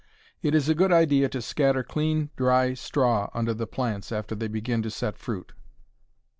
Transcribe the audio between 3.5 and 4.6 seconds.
the plants after they